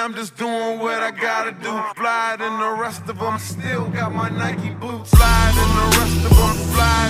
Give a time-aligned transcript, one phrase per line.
[0.00, 1.70] I'm just doing what I gotta do.
[1.94, 3.38] Fly than the rest of them.
[3.38, 5.10] Still got my Nike boots.
[5.10, 6.56] Fly than the rest of them.
[6.74, 7.07] Fly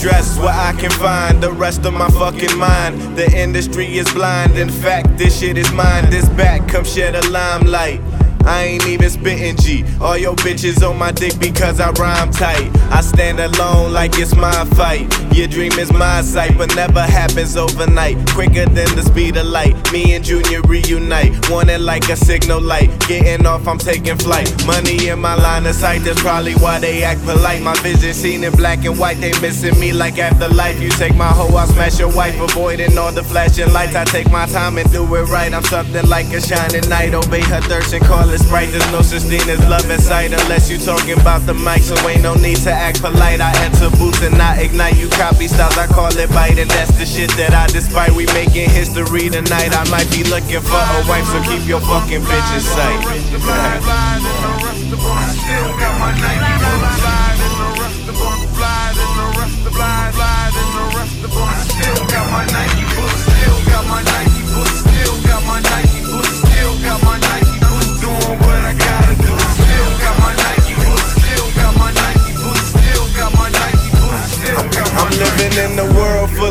[0.00, 3.18] Address where I can find the rest of my fucking mind.
[3.18, 4.56] The industry is blind.
[4.56, 6.08] In fact, this shit is mine.
[6.08, 8.00] This back, come share the limelight.
[8.44, 9.84] I ain't even spitting G.
[10.00, 12.70] All your bitches on my dick because I rhyme tight.
[12.90, 15.06] I stand alone like it's my fight.
[15.32, 18.16] Your dream is my sight, but never happens overnight.
[18.30, 19.74] Quicker than the speed of light.
[19.92, 21.48] Me and Junior reunite.
[21.50, 22.90] Want it like a signal light.
[23.06, 24.50] Getting off, I'm taking flight.
[24.66, 27.62] Money in my line of sight, that's probably why they act polite.
[27.62, 30.80] My vision seen in black and white, they missing me like afterlife.
[30.80, 33.94] You take my hoe, I'll smash your wife, avoiding all the flashing lights.
[33.94, 35.52] I take my time and do it right.
[35.52, 37.14] I'm something like a shining light.
[37.14, 38.70] Obey her thirst and call it sprite.
[38.70, 41.82] There's no such thing as love in sight unless you talking about the mic.
[41.82, 43.40] So ain't no need to act polite.
[43.40, 44.96] I enter booths and I ignite.
[44.96, 48.12] You copy styles, I call it bite, and that's the shit that I despite.
[48.12, 49.72] We making history tonight.
[49.72, 53.00] I might be looking for a wife, so keep your fucking bitch in sight.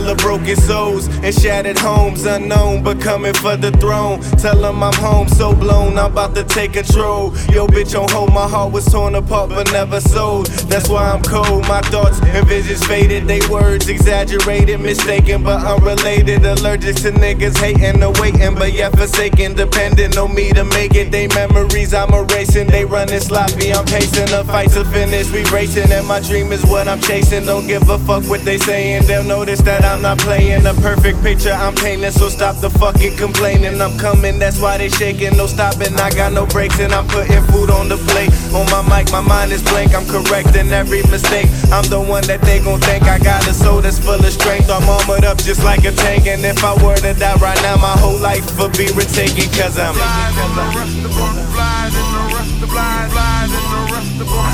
[0.09, 4.19] Of broken souls and shattered homes, unknown, but coming for the throne.
[4.38, 7.35] Tell them I'm home, so blown, I'm about to take control.
[7.53, 10.47] Yo, bitch, on hold, my heart was torn apart but never sold.
[10.67, 11.67] That's why I'm cold.
[11.67, 16.44] My thoughts and visions faded, they words exaggerated, mistaken, but unrelated.
[16.44, 21.11] Allergic to niggas hating waiting, but yet forsaken, dependent on me to make it.
[21.11, 23.73] They memories I'm erasing, they running sloppy.
[23.73, 27.45] I'm pacing the fight to finish, we racing, and my dream is what I'm chasing.
[27.45, 31.21] Don't give a fuck what they saying, they'll notice that I'm not playing a perfect
[31.21, 31.51] picture.
[31.51, 33.81] I'm painting, so stop the fucking complaining.
[33.81, 35.93] I'm coming, that's why they shaking, no stopping.
[35.95, 38.31] I got no brakes, and I'm putting food on the plate.
[38.53, 39.93] On my mic, my mind is blank.
[39.93, 41.47] I'm correcting every mistake.
[41.71, 44.69] I'm the one that they gon' think I got a soul that's full of strength.
[44.69, 47.77] I'm armored up just like a tank, and if I were to die right now,
[47.77, 49.49] my whole life would be retaken.
[49.57, 49.95] Cause I'm.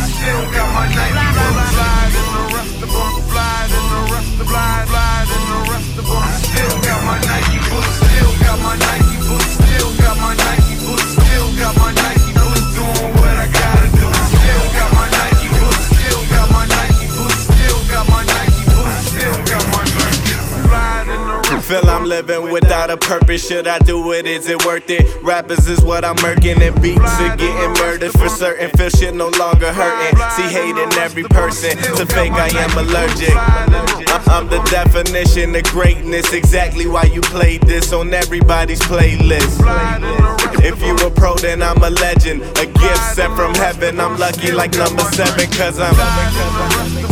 [0.05, 2.04] Still got my boots.
[21.65, 23.47] Feel I'm living without a purpose.
[23.47, 24.27] Should I do it?
[24.27, 25.03] Is it worth it?
[25.23, 28.69] Rappers is what I'm murking, and beats are getting murdered for certain.
[28.77, 30.15] Feel shit no longer hurting.
[30.35, 31.75] See hate in every person.
[31.97, 33.33] To fake, I am allergic.
[34.27, 36.33] I'm the definition of greatness.
[36.33, 39.57] Exactly why you played this on everybody's playlist.
[40.63, 42.43] If you a pro, then I'm a legend.
[42.59, 43.99] A gift sent from heaven.
[43.99, 47.04] I'm lucky like number seven, cause I'm.